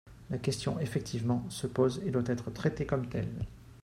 La 0.31 0.39
question, 0.39 0.79
effectivement, 0.79 1.45
se 1.51 1.67
pose 1.67 2.01
et 2.03 2.09
doit 2.09 2.23
être 2.25 2.49
traitée 2.49 2.87
comme 2.87 3.07
telle. 3.07 3.45